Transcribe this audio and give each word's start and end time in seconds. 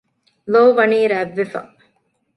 ލޯ 0.51 0.61
ވަނީ 0.77 0.99
ރަތް 1.11 1.33
ވެފަ 1.37 1.61